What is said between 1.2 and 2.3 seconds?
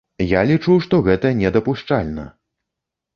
недапушчальна!